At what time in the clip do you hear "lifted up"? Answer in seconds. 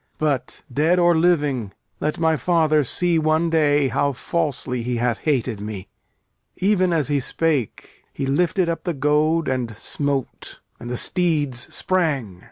8.25-8.83